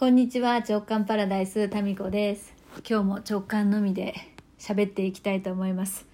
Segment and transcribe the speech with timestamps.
[0.00, 2.54] こんにちは直感パラダイスタミコです
[2.88, 4.14] 今日も直感のみで
[4.58, 6.06] 喋っていきたいと思います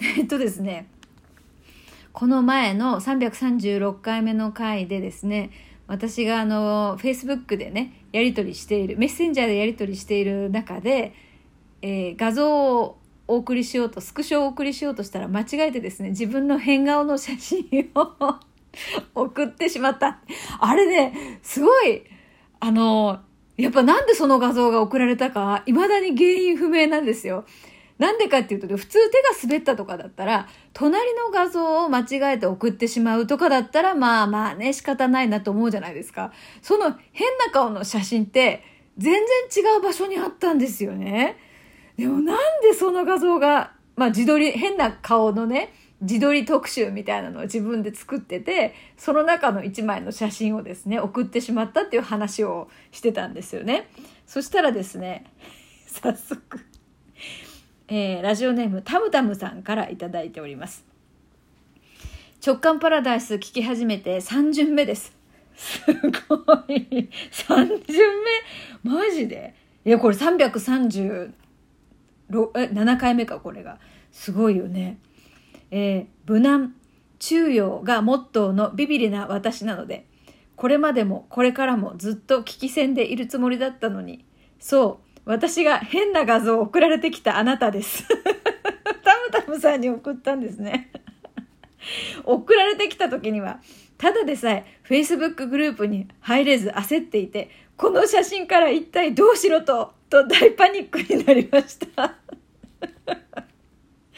[0.00, 0.86] えっとですね
[2.12, 5.50] この前の336回目の回でですね
[5.88, 11.12] 私があの Facebook でねやり取りしているメッセンジャーでやり取りしている中で、
[11.82, 18.36] えー、画像をお送りしようとスクショをお送りしようとしたら間違えてですね自分の変顔の写真を
[19.16, 20.20] 送ってしまった。
[20.60, 22.04] あれね、すごい、
[22.60, 23.20] あの、
[23.56, 27.44] やっぱなんでその画像が送られたか、未だに原因不明なんですよ。
[27.98, 36.32] なんでかっていうと、普通手が滑ったとかだったら、隣の画像を間違えて送ってしまうとかだったら、まあまあね、仕方ないなと思うじゃないですか。
[36.62, 38.62] その変な顔の写真って、
[38.96, 41.36] 全然違う場所にあったんですよね。
[41.96, 53.88] でもなんでその画像が、まあ自撮り、変な顔のね、自撮り特集みたいなのを自分で作ってて、その中の一枚の写真をですね、送ってしまったっていう話をしてたんですよね。
[54.26, 55.24] そしたらですね、
[55.86, 56.60] 早速、
[57.88, 60.86] えー、ラジオネームタムタムさんから頂いております。
[62.46, 65.16] 直感パラダイス聞き始めて3巡目です。
[65.56, 65.80] す
[66.28, 66.36] ご
[66.68, 67.10] い。
[67.32, 67.96] 3巡
[68.84, 68.90] 目？
[68.92, 69.54] マジで？
[69.84, 71.32] いや、これ337
[73.00, 73.80] 回目か、これが。
[74.12, 74.98] すごいよね。
[75.70, 76.74] えー、無難、
[77.18, 80.06] 中庸がモットーのビビリな私なので、
[80.56, 84.24] これまでもこれからもずっと危機戦でいるつもりだったのに、
[84.58, 88.06] そう、私が変な画像を送られてきたあなたです。
[89.04, 90.90] タムタムさんに送ったんですね。
[92.24, 93.60] 送られてきた時には、
[93.98, 102.16] ただでさえ Facebook グループに入れず焦っていて、この写真から一体どうしろと、と大パニックになりました。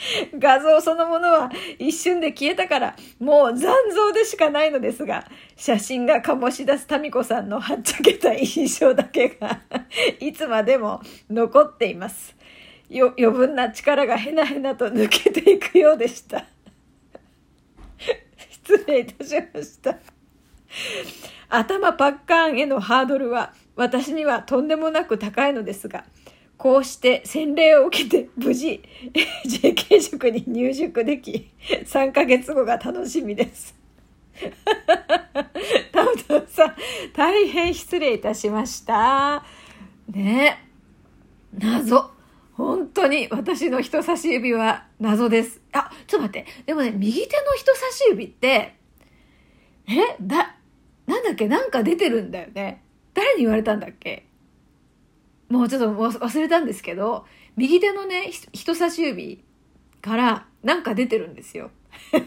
[0.38, 9.60] 画像そのものは一瞬で消えたから、もう残像でしかないのですが、写真が醸し出す民子さんのはっちゃけた印象だけが
[10.20, 12.34] いつまでも残っています。
[12.88, 16.44] よ、余分な力がへなへなと抜けていくようでした。
[18.50, 19.98] 失礼いたしました。
[21.48, 26.04] 頭パッカーンへのハードルは私にはとんでもなく高いのですが、
[26.60, 28.82] こうして洗礼を受けて無事
[29.48, 31.50] JK 塾に入塾でき
[31.86, 33.74] 3ヶ月後が楽しみです。
[35.90, 36.74] タムタムさん
[37.16, 39.42] 大変失礼いたしました。
[40.10, 40.62] ね
[41.54, 42.10] 謎。
[42.52, 45.62] 本当に私の人差し指は謎です。
[45.72, 46.46] あ、ちょっと待って。
[46.66, 48.76] でもね、右手の人差し指って、
[49.88, 50.56] えだ、
[51.06, 51.48] なんだっけ？
[51.48, 52.84] なんか出てるんだよね。
[53.14, 54.26] 誰に言われたんだっけ？
[55.50, 59.44] もうちょっと忘れたんですけど、右手のね、人差し指
[60.00, 61.70] からなんか出てるんですよ。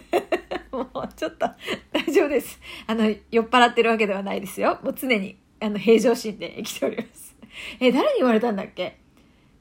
[0.71, 1.47] もうちょっと
[1.91, 2.59] 大丈夫です。
[2.85, 4.79] あの、酔っ払ってるわけではないですよ。
[4.83, 7.35] もう常に、あの、平常心で生きております。
[7.79, 8.99] え、誰に言われたんだっけ？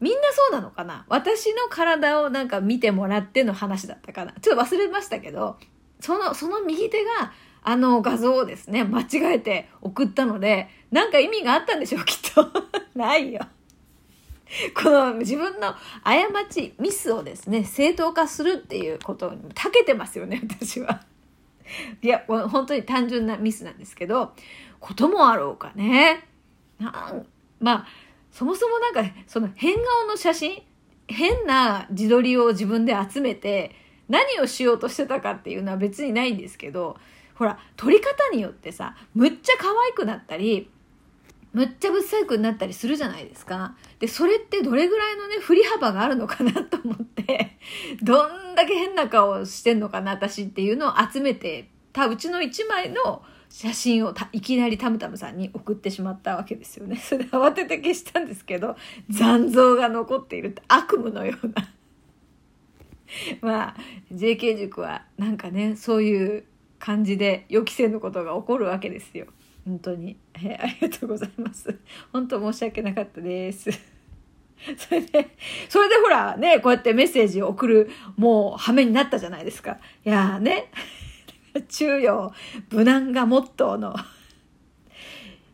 [0.00, 1.06] みんなそうなのかな？
[1.08, 4.32] 私の体をなんか見てもらっての話だったかな？
[4.40, 5.58] ちょっと忘れましたけど、
[6.00, 12.46] その、その右手が、あの画像をですね、間違えて送ったので、なんか意味があったんでしょう、 きっと。
[12.94, 13.40] ないよ。
[14.74, 15.74] この自分の
[16.04, 21.02] 過ち、ミスをですね、正当化するっていうことに長けてますよね、私は。
[22.02, 24.34] いや、本当に単純なミスなんですけど、
[24.80, 26.24] こともあろうかね。
[26.78, 27.26] なん
[27.60, 27.86] まあ、
[28.32, 30.62] そもそもなんか、その変顔の写真、
[31.06, 33.74] 変な自撮りを自分で集めて、
[34.08, 36.96] 何をしようとしてたかっていうのは別にないんですけど、
[37.34, 40.70] ほら、撮り方によってさ、むっちゃ可愛くなったり、
[41.52, 43.76] むっちゃぶっ細工になったりするじゃないですか。
[43.98, 47.58] で、それってどれぐらいのね、振り幅があるのかなと思って、
[48.02, 56.96] どんだけ変な顔してんのかな、私っていうのを集めてたうちの一枚の写真をいきなりタムタムさんに送ってしまったわけですよね。
[57.04, 58.76] それで慌てて消したんですけど、
[59.10, 61.54] 残像が残っているって悪夢のような。
[63.42, 63.76] まあ、
[64.10, 66.44] JK 塾はなんかね、そういう
[66.82, 69.26] 感じで予期せぬことが起こるわけですよ。
[69.64, 71.78] 本当に、えありがとうございます。
[72.12, 73.70] 本当申し訳なかったです。
[74.76, 75.28] それで、
[75.68, 79.78] それでほらね、こうやってメッセージを送る、もう、羽目になったじゃないですか。
[80.04, 80.72] いやーね、
[81.70, 82.32] 中庸、
[82.72, 83.94] 無難がモットーの、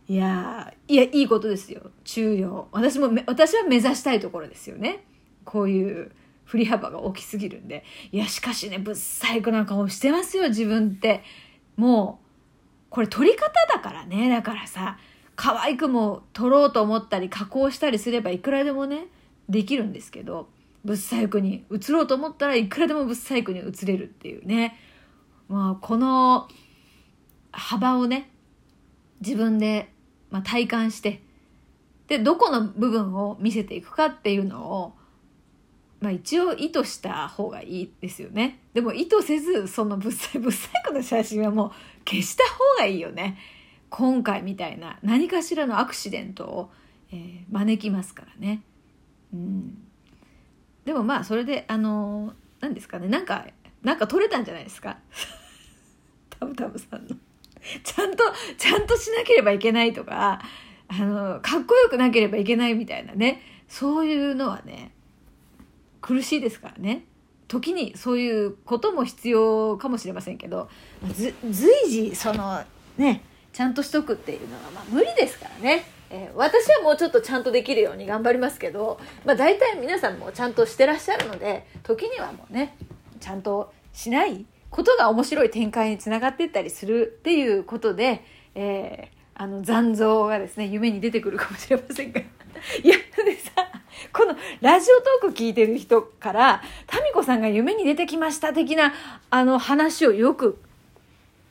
[0.08, 1.90] いやいや、いいことですよ。
[2.04, 2.68] 中庸。
[2.72, 5.04] 私も、私は目指したいところですよね。
[5.44, 6.10] こういう
[6.48, 7.84] 振り幅が大きすぎるんで。
[8.10, 11.22] いや、しかしね、ぶっ細工な顔してますよ、自分って。
[11.76, 12.26] もう、
[12.88, 14.30] これ撮り方だからね。
[14.30, 14.96] だからさ、
[15.36, 19.08] 可愛くも撮ろうと思ったり加工したりすればいくらでもね、
[19.50, 20.48] できるんですけど、
[20.86, 24.78] ぶっ細工に映ろうと思ったらいくらでもぶっ細工に映れるっていうね。
[25.48, 26.48] まあ、この
[27.52, 28.30] 幅をね、
[29.20, 29.92] 自分で、
[30.30, 31.22] まあ、体感して、
[32.06, 34.97] でどこの部分を見せていくかっていうのを
[36.00, 38.60] まあ一応意図した方がいいですよね。
[38.72, 41.70] でも意図せず、そのぶっさい、ぶっさいこの写真はもう
[42.08, 43.38] 消した方がいいよね。
[43.90, 46.70] 今回みたいな何かしらのアクシデントを、
[47.10, 48.62] えー、招きますからね。
[49.32, 49.78] うん。
[50.84, 53.46] でもまあそれで、あのー、何ですかね、なんか、
[53.82, 54.98] なんか取れたんじゃないですか。
[56.30, 57.16] タブタブさんの。
[57.82, 58.24] ちゃんと、
[58.56, 60.40] ちゃんとしなければいけないとか、
[60.88, 63.42] あの、かっこよくなければいけないみたいなね。
[63.68, 64.92] そういうのはね、
[66.08, 67.04] 苦しいですからね。
[67.48, 70.68] 時にそういうことも必要かもしれませんけど
[71.12, 71.34] 随
[71.88, 72.62] 時その
[72.98, 73.22] ね
[73.54, 82.76] ちゃんとしとくっていうのはまあ無理ですからね、えー、私はもうちょっとちゃんとできるように頑張りますけど、まあ、大体皆さんもちゃんとしてらっしゃるので時にはもうね
[83.20, 88.24] ちゃんとしないことが面白い展開につながっていったりするっていうことで、
[88.54, 92.20] えー、あの残像がですね夢に出てくるかもしれませんが。
[92.82, 93.52] いやでさ
[94.12, 98.92] このラジオトーク聞いてる人から、タミコさんが夢に出てきました的な、
[99.30, 100.58] あの話をよく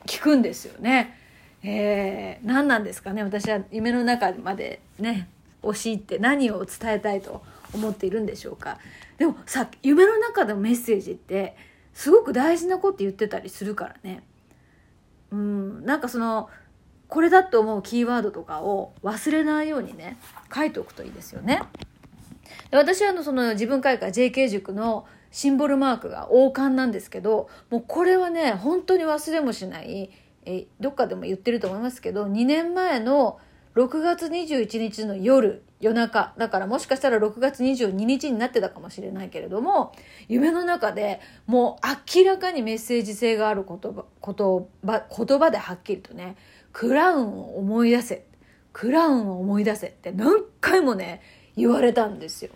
[0.06, 1.16] 聞くんですよね。
[1.62, 3.22] えー、何なんですかね？
[3.22, 5.28] 私は夢の中までね、
[5.62, 7.42] 押し入って何を伝えたいと
[7.72, 8.78] 思っているんでしょうか。
[9.18, 11.56] でもさ、夢の中のメッセージって、
[11.92, 14.22] すごく大事なこと言ってたりするからね。
[15.30, 16.48] うん、なんかその、
[17.08, 20.18] これだと思うキーワードとかを忘れないようにね
[20.54, 21.62] 書いておくといいですよね。
[22.70, 30.10] で私はのその自分会館 JK 塾のシンボルマークが王冠なんですけどもうこれはね本当に忘れもしない
[30.44, 33.38] えどっかでも言ってると思いますけど2年前の
[33.74, 39.92] 6月21日の夜夜中だからもしかしたら6月22日になってたかもしれないけれども
[40.26, 41.86] 夢の中でもう
[42.18, 46.36] 明らかにメッセージ性がある言葉言葉言葉ではっきりとね
[46.72, 48.24] 「クラウンを思い出せ」
[48.72, 51.20] 「クラウンを思い出せ」って何回もね
[51.58, 52.50] 言われたんですよ。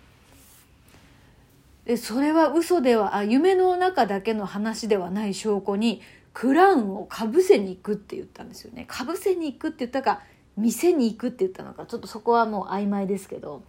[1.85, 6.01] でそれは嘘ではあ夢の中だけの話ではない証拠に
[6.33, 8.85] クラウンをかぶせに行くって言ったんですよね。
[8.87, 10.23] かぶせに行くって言ったか
[10.57, 13.63] 店に行くって言ったのかちょっとそこはもう曖昧ですけど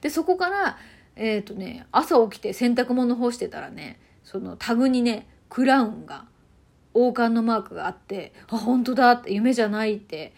[0.00, 0.78] でそこから
[1.16, 6.24] えっ、ー、とね朝起きて洗濯物干してたらねそのタグにねクラウンが
[6.94, 10.32] 王冠のマークがあってあ本当だって夢じゃないって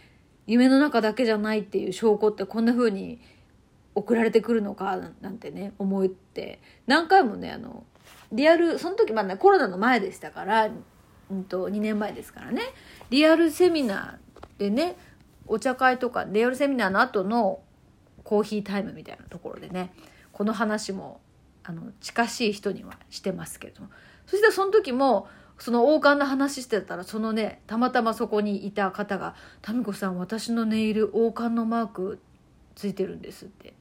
[0.47, 3.21] 夢の中だけじゃないっていう証拠ってこんな風に
[3.95, 6.61] 送られてくるのかなんてね思って。
[6.87, 7.85] 何回もねあの
[8.33, 10.71] リアルその時まだ、コロナの前でしたから、
[11.31, 12.63] うんと、2年前ですからね。
[13.11, 14.97] リアルセミナーでね
[15.47, 17.61] お茶会とかリアルセミナーの後の
[18.25, 19.93] コーヒータイムみたいなところでね
[20.33, 21.21] この話も
[21.65, 23.89] あの近しい人にはしてますけれども。
[24.27, 25.29] そしたらその時も
[25.59, 29.35] その王冠の話してたらそのねたまたまそこにいた方が
[29.69, 32.21] 「民子さん私のネイル王冠のマーク
[32.75, 33.75] ついてるんです」って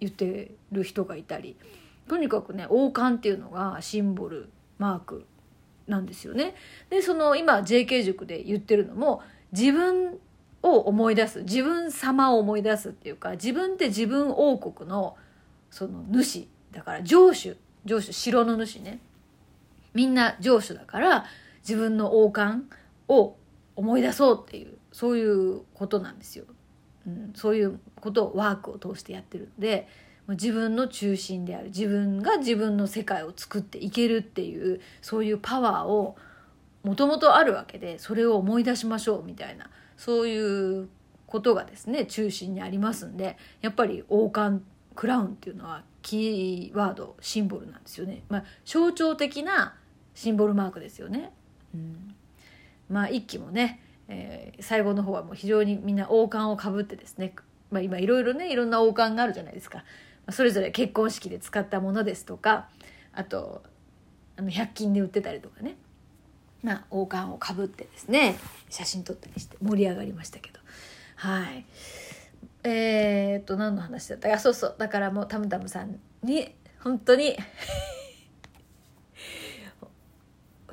[0.00, 1.56] 言ってる人がいたり
[2.08, 4.48] とにかくね王冠っていうのがシンボル
[4.78, 5.26] マーク
[5.86, 6.54] なんですよね。
[6.90, 9.22] でその今 JK 塾で言ってるのも
[9.52, 10.18] 自分
[10.62, 15.16] を思い出す自分様を思い出すっていうか自分って自分王国の
[15.70, 17.56] その主だから城主
[17.86, 19.00] 城主城の主ね
[19.94, 21.24] みんな城主だから
[21.60, 22.64] 自分の王冠
[23.08, 23.36] を
[23.76, 26.44] 思い出そうっていうそういうことなんですよ。
[27.08, 29.88] うん、そういうことをワークを通してやってるんで
[30.28, 36.16] 自分の中心である自分が自分の世界を作っていけるっていうそういうパワーを
[36.84, 40.88] もともとあるわけでそれを思い出しましょうみたいなそういう
[41.26, 44.62] ことがですね中心にありますんでやっぱり王冠
[44.94, 48.22] クラウンっていうのはキーワードシンボルなんですよね。
[48.28, 49.76] まあ、象徴的な
[50.14, 51.32] シンボルマークですよね。
[51.74, 52.14] うん、
[52.88, 57.34] まあ一期もねえー、最後の方はもう非常にみんな王冠をかぶってですね、
[57.70, 59.84] まあ、今いろいろねいろんな王冠があるじゃないですか、ま
[60.28, 62.68] あ、それぞれ結婚式で使ったものですとか
[63.12, 63.62] あと
[64.36, 65.76] あの100均で売ってたりとかね、
[66.62, 68.36] まあ、王冠をかぶってですね
[68.70, 70.58] 写真撮ったりして盛り上がりましたけど。
[71.16, 71.64] はい。
[72.62, 74.38] えー、っと何の話だったか。
[74.38, 74.74] そうそう。
[74.78, 77.36] だからもうたむたむさんに本当に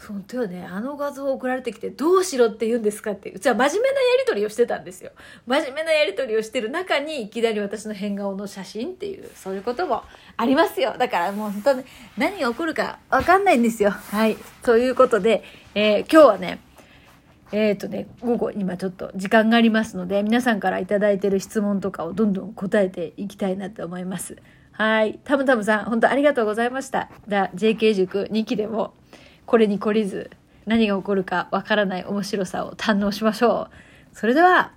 [0.07, 5.12] 本当よねあの画像送られてきてどうしろって言うんですかってうちは真面目なやり取りをしてたんですよ
[5.47, 10.03] 真面目なやり取りをしてる中にいきなり私の変顔の写真っていうそういうことも
[10.38, 11.83] ありますよだからもう本当に
[12.17, 15.43] 何が起こるか分かんないんですよはいということで、
[15.74, 16.59] えー、今日はね
[17.51, 24.38] えっ、ー、とね、午後今ちょっと時間がありますので、皆さんから頂いてる質問とかをどんどん答えていきたいなと思います。
[24.71, 25.19] はい。
[25.24, 27.09] たむたむさん、本当ありがとうございました。
[27.27, 28.93] じゃ JK 塾2期でも
[29.45, 30.31] これに懲りず
[30.65, 33.69] 何が起こるかわからない面白さを堪能しましょ
[34.13, 34.17] う。
[34.17, 34.71] それでは